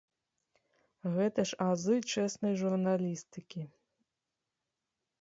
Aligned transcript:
Гэта 1.17 1.39
ж 1.51 1.59
азы 1.69 1.95
чэснай 2.15 2.59
журналістыкі! 2.65 3.61